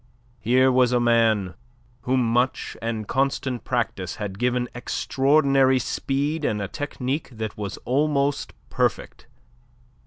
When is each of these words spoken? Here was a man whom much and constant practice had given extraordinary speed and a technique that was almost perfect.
Here 0.39 0.71
was 0.71 0.91
a 0.91 0.99
man 0.99 1.53
whom 2.01 2.21
much 2.23 2.75
and 2.81 3.07
constant 3.07 3.63
practice 3.63 4.15
had 4.15 4.39
given 4.39 4.67
extraordinary 4.73 5.77
speed 5.77 6.43
and 6.43 6.59
a 6.59 6.67
technique 6.67 7.29
that 7.31 7.55
was 7.55 7.77
almost 7.85 8.51
perfect. 8.71 9.27